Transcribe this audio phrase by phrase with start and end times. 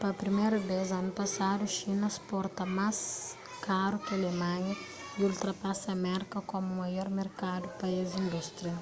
[0.00, 2.98] pa priméru bês anu pasadu xina sporta más
[3.66, 4.74] karu ki alemanha
[5.18, 8.76] y ultrapasa merka komu maior merkadu pa es indústria